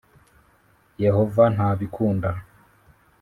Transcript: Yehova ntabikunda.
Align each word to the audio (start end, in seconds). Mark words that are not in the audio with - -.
Yehova 1.03 1.43
ntabikunda. 1.55 2.31